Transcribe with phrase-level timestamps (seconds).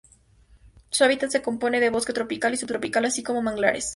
[0.89, 3.89] Su hábitat se compone de bosque tropical y subtropical así como manglares.